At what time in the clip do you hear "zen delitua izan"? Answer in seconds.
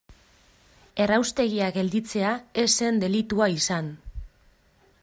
2.81-3.93